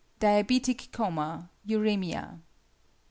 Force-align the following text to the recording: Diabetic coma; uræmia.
Diabetic 0.19 0.91
coma; 0.91 1.51
uræmia. 1.69 2.39